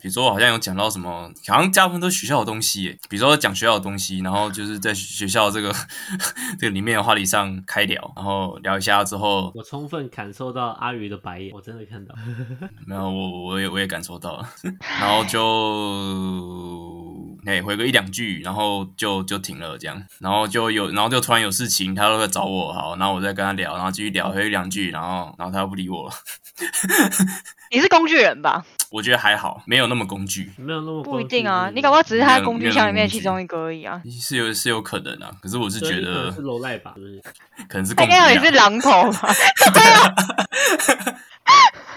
[0.00, 5.74] 比如说我好像有讲到什么，好像大部分都是学校的东西耶，比如说讲学校的东西，然后就是在学校这个
[6.58, 12.14] 这个里面的话题上开聊，然后聊一下之后，我充分感受到阿鱼的白眼，我真的看到。
[12.86, 14.36] 没有我我也我也感受到。
[14.36, 14.48] 了，
[15.00, 15.38] 然后就
[17.46, 26.14] 哎回个一两句，然后就就停了这样，然后就有然后就突然有事情，他都在找我，好，然后我再跟他聊，然后继续聊回一两句，然后然后他又不理我了，
[27.70, 28.64] 你是工具人吧？
[28.90, 34.00] 我觉得还好，没有那么工具，没有那么不一定啊，你搞不好只是他的工具箱里面其中一个而已啊。
[34.20, 37.22] 是有是有可能啊，可是我是觉得可能是楼赖吧，是不是？
[37.68, 39.34] 可能是他工具啊应该也是榔头吧？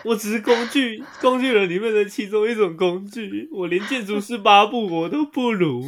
[0.03, 5.83] 我只是工具，工具人里面的其中一种工具，我连建筑师八部我都不如。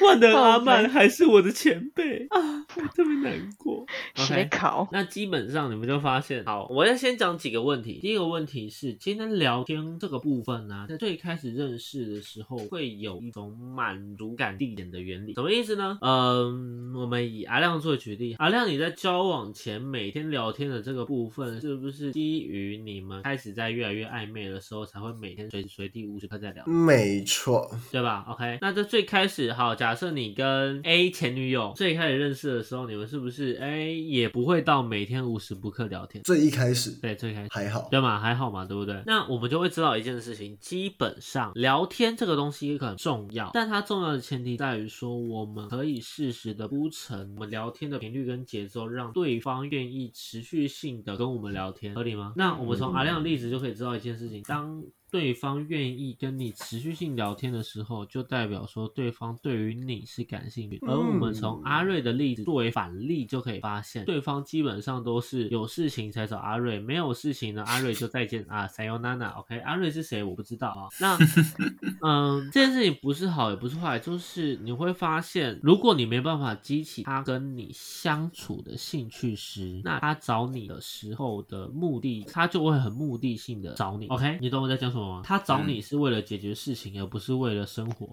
[0.00, 3.84] 万能阿曼还是我的前辈啊，我特别难过。
[4.14, 7.98] 写 OK，考，那基本上你们就发现，好，我要先讲几个问题。
[8.00, 15.34] 第一个问题是，今天聊天这个部分呢、在最开始认识的时候，会有一种满足感递减的原理。
[15.34, 15.98] 什么意思呢？
[16.00, 26.64] 嗯，我们以阿亮做举例，阿亮你在交往前每天聊天的这个部分，是不是基于你们开始在越来越暧昧的时候，才会每天随时随地无时刻在聊？
[26.66, 36.22] 没错，对吧？OK，那这最开始，好，假设你跟 A 前女友最开始认识的时候，你们是不是哎也不会到每天无时不刻聊天？
[36.24, 37.48] 最一开始对，最开始。
[37.50, 39.02] 还好，对嘛，还好嘛，对不对？
[39.06, 52.32] 那我们就会知道一件事情，基本上聊天这个东西很重要，但它重要的前提在于说，我们可以适时的铺陈我们聊天的频率跟节奏，让对方愿意持续性的跟我们聊天，合理吗？
[52.36, 60.78] 那我们从阿亮这样例子就可以知道一件事情，当对方愿意跟你持续性聊天的时候，就代表说对方对于你是感兴趣。
[60.88, 69.38] 而我们从阿瑞的例子作为反例，就可以发现，对方基本上都是有事情才找阿瑞，没有事情呢，阿瑞就再见啊，sayonara。
[69.38, 70.88] OK，阿瑞是谁我不知道啊。
[70.98, 71.18] 那
[72.00, 84.06] 嗯，这件事情不是好也不是坏，就是你会发现，如果你没办法激起他跟你相处的兴趣时，那他找你的时候的目的，他就会很目的性的找你。
[84.06, 85.22] OK，你懂我在讲什么吗？
[85.24, 88.06] 他找你是为了解决事情，而不是为了生活。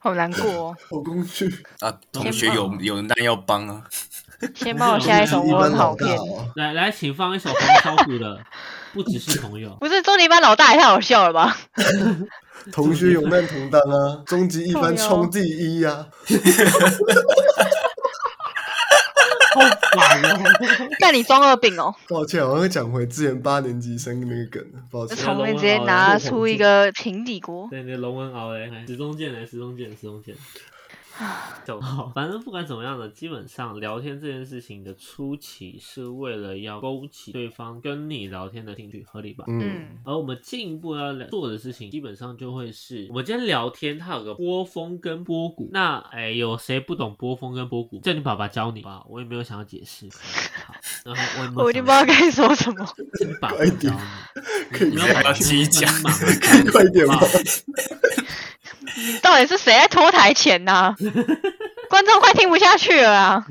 [0.00, 0.76] 好难过哦。
[0.90, 1.46] 好工具，
[1.80, 3.82] 啊，同学有有难要帮啊，
[4.54, 6.16] 先帮我下一首一我很好骗。
[6.16, 8.36] 哦，来来，请放一首黄小琥的
[8.92, 9.70] 《不只是朋友》。
[9.78, 11.56] 不是终极班老大也太好笑了吧？
[12.72, 16.06] 同学有难同当啊，终极一靠腰番冲第一啊，
[19.56, 20.38] 好烦哦！
[21.00, 27.66] 但你装二病哦，抱歉，我会讲回之前八年级生那个梗，抱歉，那从面直接拿出一个平底锅。
[27.70, 30.34] 对，你的龙纹熬嘞，哎时钟剑嘞，时钟剑，时钟剑。
[31.64, 39.44] 就好，反正不管怎么样呢，基本上聊天这件事情的初期是为了要勾起对方跟你聊天的兴趣，合理吧？
[39.48, 45.70] 嗯，嗯，而我们进一步要做的事情，基本上就会是我们今天聊天，它有个波峰跟波谷。
[45.72, 48.00] 那哎，有谁不懂波峰跟波谷？
[48.00, 50.08] 叫你爸爸教你吧，我也没有想要解释。
[50.66, 50.74] 好，
[51.04, 52.84] 然后我也没有我已经不知道该说什么。
[53.18, 54.90] 叫你爸爸教你。
[54.90, 56.12] 你要不要激讲忙
[56.70, 58.05] 快点吧， 你
[59.22, 60.94] 到底是谁在拖台前呐、
[61.88, 63.44] 观众快听不下去了啊！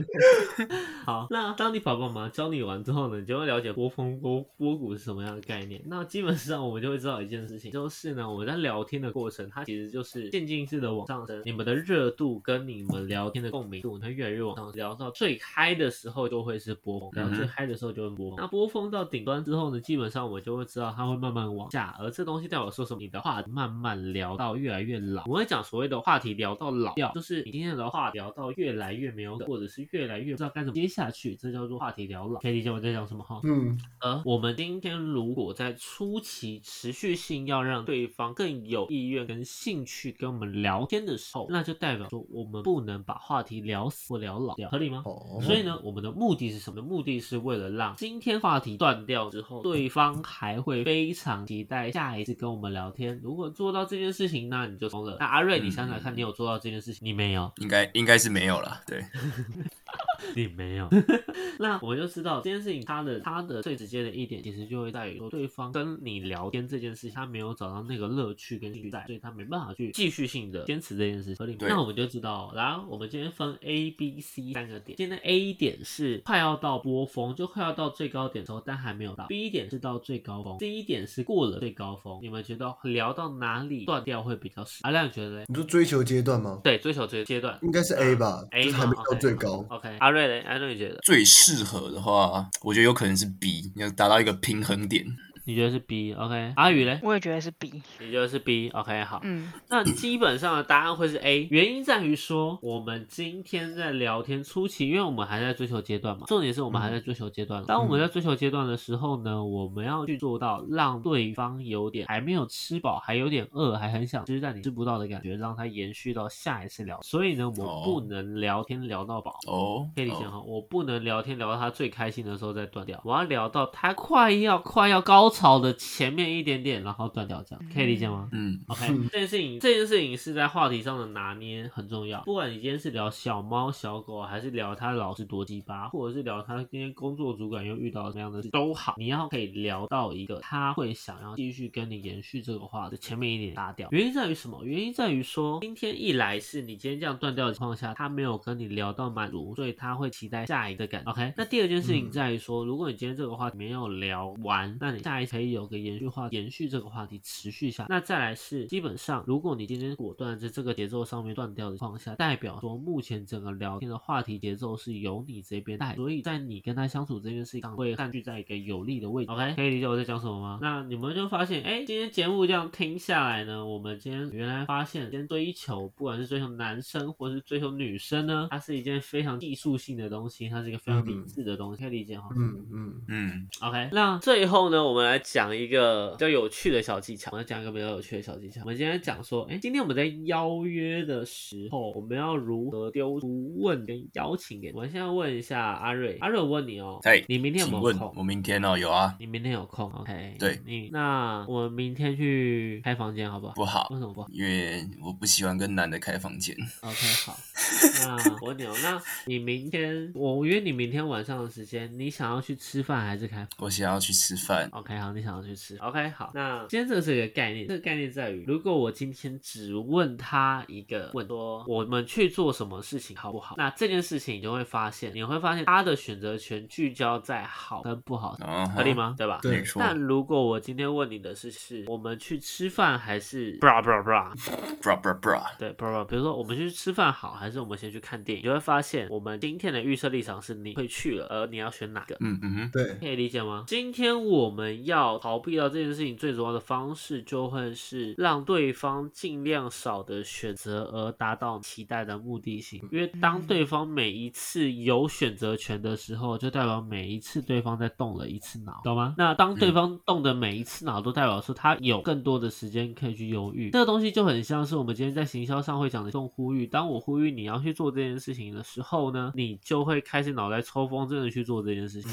[1.05, 5.79] 好，那当你爸爸妈妈教你完之后呢，你就会了解波峰波波谷是什么样的概念。
[5.85, 18.39] 那基本上我们就会知道一件事情，就是呢，我们在聊天的过程，它其实就是渐进式的往上升，你们的热度跟你们聊天的共鸣度，它越来越往上，聊到最嗨的时候就会是波峰，聊到最嗨的时候就会波峰。
[18.39, 22.95] 那波峰到顶端之后呢，基本上我们就会知道它会慢慢往下，而这东西代表说什么？
[22.99, 25.25] 你的话慢慢聊到越来越老。
[25.27, 32.39] 我会讲所谓的话题聊到老掉，就是你今天的话聊到越来越没有梗，或者是越来越不知道该怎么接下去，这叫做话题聊老。
[32.39, 33.41] 可以理解我在讲什么哈？
[33.43, 45.03] 嗯，而我们今天如果在初期持续性要让对方更有意愿跟兴趣跟我们聊天的时候，那就代表说我们不能把话题聊死或聊老掉，合理吗？
[45.05, 46.81] 哦，所以呢，我们的目的是什么？
[46.81, 53.19] 目的是为了让今天话题断掉之后，对方还会非常期待下一次跟我们聊天。
[53.21, 55.17] 如果做到这件事情，那你就通了。
[55.19, 57.05] 那阿瑞，你想想看，你有做到这件事情？
[57.05, 58.99] 你没有，应该应该是没有了，对，
[60.35, 60.87] 你没有。
[61.59, 71.35] 那我们就知道这件事情，他的他的最直接的一点，其实就会在于说，对方跟你聊天这件事情，他没有找到那个乐趣跟兴趣在，所以他没办法去继续性的坚持这件事情。
[71.35, 74.97] 合理那我们就知道，然后我们今天分 A、B、C 三个点。
[74.97, 79.25] 今天 A 点是快要到波峰，就快要到最高点的时候，但还没有到。
[79.27, 82.19] B 点是到最高峰，C 点是过了最高峰。
[82.21, 84.79] 你们觉得聊到哪里断掉会比较少？
[84.83, 85.45] 阿亮觉得嘞？
[85.47, 86.59] 你说追求阶段吗？
[86.63, 87.57] 对，追求这个阶段。
[87.61, 89.65] 应该是 A 吧，A 就是还没吗到最高。
[89.69, 90.39] OK，阿瑞嘞？
[90.47, 90.97] 阿瑞觉得？
[91.03, 95.05] 最适合的话，我觉得有可能是 B，要达到一个平衡点。
[95.45, 96.99] 你觉得是 B？OK，、阿宇嘞？
[97.03, 97.71] 我也觉得是 B。
[97.99, 99.19] 你觉得是 B？OK，、好。
[99.23, 107.63] 嗯，那基本上的答案会是 A，原因在于说，我们今天在聊天初期，因为我们还在追求阶段嘛，重点是我们还在追求阶段。
[107.65, 116.99] 当我们在追求阶段的时候呢，我们要去做到让对方有点还没有吃饱，还有点饿，还很想吃，但你吃不到的感觉，让他延续到下一次聊。
[117.03, 119.37] 所以呢，我哦不能聊天聊到饱。
[119.47, 128.29] 哦，可以理解哈，我不能聊天聊到他最开心的时候再断掉，我要聊到他快要快要高潮的前面一点点，然后断掉，这样可以理解吗？
[128.31, 132.21] 嗯 OK，这件事情，这件事情是在话题上的拿捏很重要。
[132.21, 143.89] 不管你今天是聊小猫小狗，还是聊他老师多鸡巴，或者是聊他今天工作主管又遇到什么样的事，都好，你要可以聊到一个他会想要继续跟你延续这个话的前面一点拉掉。
[143.91, 144.63] 原因在于什么？
[144.63, 151.03] 原因在于说，今天一来是你今天这样断掉的情况下，他没有跟你聊到满足，所以他会期待下一个感。
[151.05, 157.85] OK，那第二件事情在于说，如果你今天这个话题没有聊完，那你下一可以有个延续话，延续这个话题持续下。
[157.89, 169.31] 那再来是，基本上如果你今天果断在这个节奏上面断掉的情况下，代表说目前整个聊天的话题节奏是由你这边带，所以在你跟他相处这件事情上会占据在一个有利的位置。
[169.31, 170.59] OK，可以理解我在讲什么吗？
[170.61, 182.29] 那你们就发现，哎，今天节目这样听下来呢，我们今天原来发现，今天追求不管是追求男生或是追求女生呢，它是一件非常技术性的东西，它是一个非常理智的东西，可以理解哈。
[182.35, 187.29] 嗯嗯，嗯 OK，那最后呢，我们来讲一个比较有趣的小技巧。
[187.31, 188.61] 我要讲一个比较有趣的小技巧。
[188.61, 198.13] 我们今天讲说，哎，今天我们在邀约的时候，我们要如何丢出问跟邀请给我们现在问一下阿瑞，阿瑞，我问你哦，哎你明天有没有空？
[198.15, 203.53] 我明天哦有啊，你明天有空？OK，对你那我们明天去开房间好不好？
[203.53, 206.55] 不好为，什么不好因为我不喜欢跟男的开房间。
[206.81, 207.37] ？OK，好。
[208.01, 223.55] 那我问你哦，那你明天我约你明天晚上的时间，你想要去吃饭还是开我想要去吃饭，OK，好，你想要去吃？OK，好，那今天这个是一个概念，这个概念在于，如果我今天只问他一个问说，我们去做什么事情好不好？
[223.57, 228.95] 那这件事情你就会发现，你会发现他的选择权聚焦在好跟不好上，嗯，合理？
[228.95, 229.13] 吗？
[229.17, 229.39] 对吧？
[229.41, 238.45] 对但如果我今天问你的是，是我们去吃饭还是 bra bra bra bra，对，bra bra，比如说我们去吃饭好，还是我们先去看电影？
[238.45, 242.15] 你会发现，我们今天的预设立场是你会去了，而你要选哪个？
[242.21, 243.65] 嗯嗯哼，对，可以理解吗？
[243.67, 252.81] 今天我们要逃避掉这件事情最主要的方式，就会是让对方尽量少的选择，而达到期待的目的性。
[252.91, 259.15] 因为当对方每一次有选择权的时候，就代表每一次对方在动了一次脑，懂吗？
[259.17, 263.71] 那当对方动的每一次脑，都代表说他有更多的时间可以去犹豫。
[263.71, 266.67] 这个东西就很像是我们今天在行销上会讲的这种呼吁。
[266.67, 272.11] 当我呼吁你要去做这件事情的时候呢，你就会开始脑袋抽风，真的去做这件事情。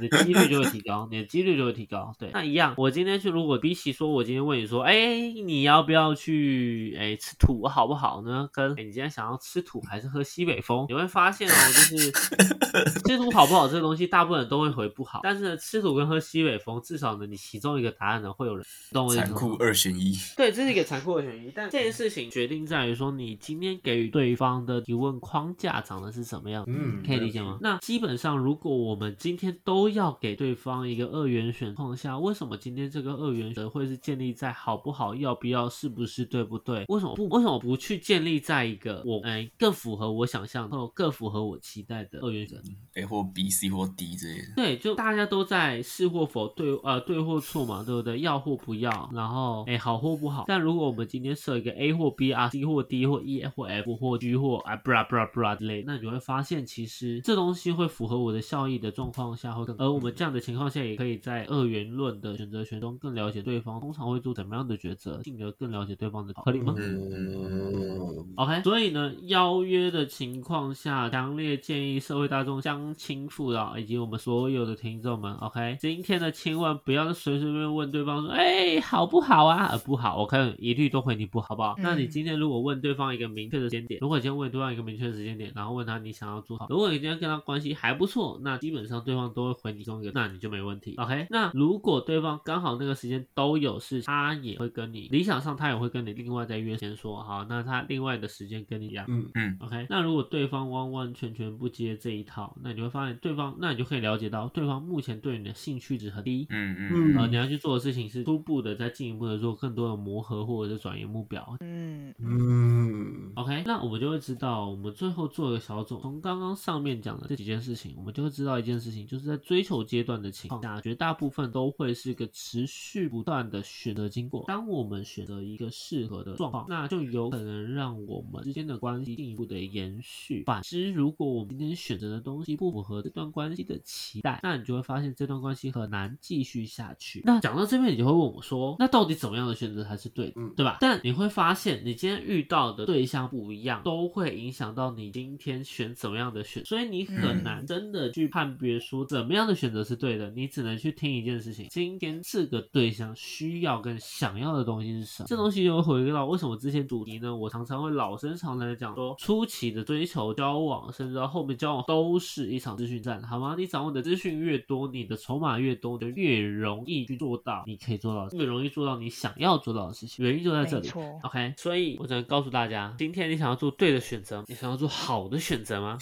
[0.00, 2.12] 你的几率就会提高，你的几率就会提高。
[2.18, 8.48] 对，那一样，我今天去，如果比起说，我今天问你说，哎，你要不要去，哎，吃土好不好呢？
[8.52, 10.86] 跟哎你今天想要吃土还是喝西北风？
[10.88, 12.12] 你会发现哦，就是
[13.08, 15.20] 吃土好不好这个东西，大部分人都会回不好。
[15.22, 19.08] 但是呢，吃土跟喝西北风，至少呢，你其中一个答案呢，会有人懂？
[19.08, 26.64] 残酷二选一，对，这是一个残酷二选一，但这件事情决定在于说，你今天给予对方的提问框架长得是什么样。
[26.66, 27.58] 嗯，可以理解吗？
[27.60, 36.84] 那基本上，如果我们今天都要给对方一个二元选况下，为什么今天这个二元则会是建立在好不好、要不要、是不是、对不对？
[36.88, 37.28] 为什么不？
[37.28, 42.58] 为什么不去建立在一个我哎更符合我想象或更符合我期待的二元选
[42.94, 44.46] ？A 或 B、C 或 D 之类的。
[44.56, 48.20] 对，就大家都在是或否，对呃对或错嘛，对不对？
[48.20, 50.44] 要或不要，然后哎好或不好。
[50.48, 55.30] 但如果我们今天设一个 A 或 B 啊，C 或 D 或 E 或 F 或 G 或啊 bra bra
[55.30, 66.74] bra 之类，那你就会发现其实这东西会符合我的效益的状况下会更，而我们这样的情况下也可以在二元论的选择权中更了解对方通常会做怎么样的抉择，进而更了解对方的合理吗？
[66.78, 79.66] 嗯，OK，所以呢，邀约的情况下，强烈建议社会大众相亲父老以及我们所有的听众们，OK，今天呢，千万不要随随便便问对方说，哎、好不好啊？
[79.66, 81.74] 呃，不好，我看一律都回你不好，好不好？
[81.78, 91.26] 嗯那你今天如果问对方一个明确的时间点，如果今天问对方一个明确的时间点，然后问他你想要做好，如果你今天跟他关系还不错，那基本上对方都会回你中一个，那你就没问题，OK？
[91.30, 99.06] 那如果对方刚好那个时间都有事，他也会跟你，理想上他也会跟你另外再约先说好，那他另外的时间跟你一样。
[99.08, 106.46] 嗯嗯 OK，那如果对方完完全全不接这一套，那你会发现对方，那你就可以了解到对方目前对你的兴趣值很低。
[106.50, 111.56] 嗯嗯嗯呃，你要去做的事情是初步的，再进一步的做更多的磨合或者是转移目标。
[111.60, 113.25] 嗯嗯
[113.66, 124.44] 那我们就会知道，我们最后做一个小总，从刚刚上面讲的这几件事情，我们就会知道一件事情，就是在追求阶段的情况下，绝大部分都会是一个持续不断的选择经过。
[124.46, 130.44] 当我们选择一个适合的状况，那就有可能让我们之间的关系进一步的延续。
[130.44, 137.20] 反之，如果我们今天选择的东西不符合这段关系的期待，那你就会发现这段关系很难继续下去。
[137.24, 140.78] 那讲到这边，你就会问我说，那到底怎么样的选择才是对的，嗯对吧？
[140.80, 155.26] 但你会发现，你今天遇到的对象不一样，都都会影响到你今天选怎么样的选，所以你很难真的去判别说怎么样的选择是对的，你只能去听一件事情：今天这个对象需要跟想要的东西是什么。
[155.26, 157.34] 这东西就会回归到为什么之前主题呢？
[157.34, 163.54] 我常常会老生常谈的讲说，初期的追求、交往，甚至到后面交往，都是一场资讯战，好吗？
[163.56, 170.22] 你掌握的资讯越多，你的筹码越多，就越容易去做到你可以做到，越容易做到你想要做到的事情。
[170.22, 170.90] 原因就在这里。
[171.22, 175.96] OK，所以我只能告诉大家，今天你想想要做对的选择，你想要做好的选择吗？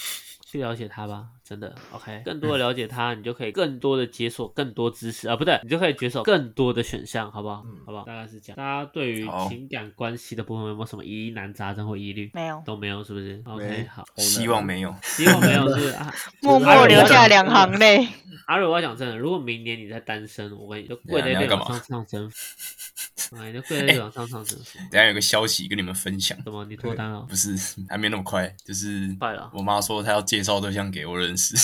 [0.47, 2.22] 去了解它吧，真的 OK。
[2.24, 7.62] 更多的了解它，你就可以更多的解锁更多知识啊，不对，你就可以解锁更多的选项，好不好？
[7.66, 8.05] 嗯好不好？
[8.05, 8.57] 大概是这样。
[8.57, 12.30] 大家对于情感关系的部分有没有什么疑难杂症或疑虑？
[12.32, 14.95] 没有，都没有，是不是？OK，好，希望没有。
[15.03, 16.12] 希望没有是啊。
[16.40, 18.09] 默默留下两行泪。
[18.47, 24.78] 阿瑞，我要讲真的，如果明年你在单身，我跟你就跪在对啊你要干嘛电脑上唱征服，哎，你就跪在电脑上唱征服。
[24.90, 26.64] 等下有个消息跟你们分享，怎么？
[26.64, 27.20] 你脱单了？
[27.28, 27.57] 不是
[27.88, 31.55] 还没那么快，就是快了我妈说她要介绍对象给我认识，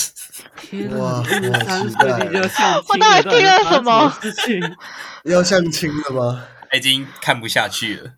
[0.57, 4.17] 天我好三期待岁就相亲我到底听了什么？
[5.25, 6.43] 要相亲了吗？
[6.69, 8.11] 她已经看不下去了。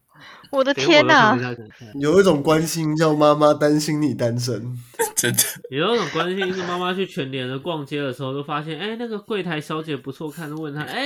[0.53, 1.55] 我的天哪我都看！
[1.55, 4.53] 不下去有一种关心叫妈妈担心你单身，
[5.17, 5.39] 真的，
[5.71, 11.03] 有一种关心是妈妈去全联的逛街的时候，都发现，哎、那个柜台小姐不错看，就问她， 哎、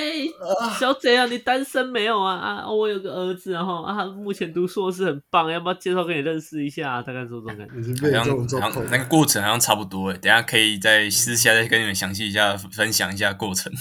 [0.80, 2.36] 小姐啊，你单身没有啊？
[2.36, 7.02] 啊，我有个儿子，然后啊，目前读硕士很棒，要不要介绍给你认识一下？
[7.02, 7.68] 大概是这种感觉。
[7.80, 8.86] 已经好像好像。
[8.92, 13.72] 那个过程好像差不多诶，等下可以再私下再跟你们详细一下分享一下过程。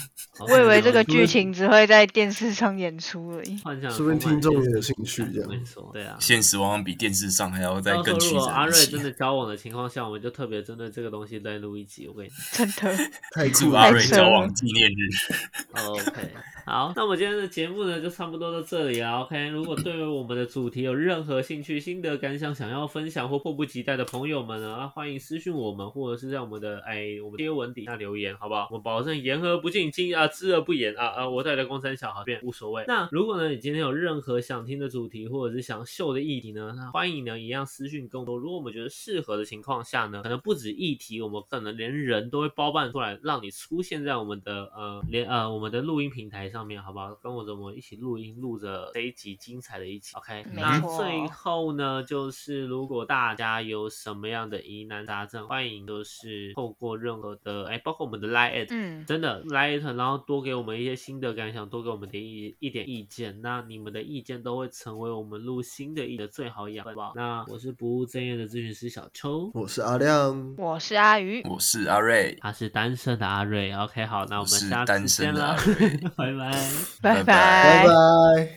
[0.40, 3.58] 我以为这个剧剧情只会在电视上演出而已。
[3.64, 6.16] 幻想，说不定听众也有兴趣这样没错，对啊。
[6.20, 9.02] 现实往往比电视上还要再更曲折阿瑞真。
[9.02, 12.06] 的交往的情况下，我们就特别针对这个东西再录一集。
[12.08, 12.96] 我跟你 真的，
[13.32, 14.00] 太祝阿酷了！
[14.00, 15.08] 瑞交往纪念日，，
[15.88, 16.12] OK。
[16.66, 19.20] 好，那我们今天的节目呢，就差不多到这里了。
[19.20, 28.66] OK，如果对于我们的主题有任何兴趣、心得感想，想要分享或迫不及待的朋友们呢，啊欢迎私讯我们，或者是在我们的哎我们贴文底下留言，好不好？
[28.72, 31.28] 我们保证言而不尽，今啊知而不言啊啊！
[31.28, 32.84] 我带来公三小好便无所谓。
[32.86, 38.36] 那如果呢，你今天有任何想听的主题，或者是想秀的议题呢，那欢迎呢一样私讯跟我。
[38.36, 47.14] 如果我们觉得适合的情况下呢，可能不止议题，我们可能连人都会包办出来，让你出现在我们的呃连呃我们的录音平台上面，好不好？
[47.22, 50.14] 跟我着我们一起录音，录着这一集精彩的一集。
[50.16, 63.40] OK，那最后呢，就是如果大家有什么样的疑难杂症，欢迎就是透过任何的哎，包括我们的 Line，嗯，真的 Line，，然后多给我们一些新的感想，多给我们点一一点意见。
[63.42, 67.12] 那你们的意见都会成为我们录新的一的最好养分，好不好？
[67.16, 73.72] 那我是不务正业的咨询师小邱，我是阿亮，我是阿鱼，我是阿瑞，他是单身的阿瑞。
[73.74, 75.56] OK，好，那我们下次见了
[76.16, 76.32] 拜。
[76.32, 78.56] 拜拜拜拜拜。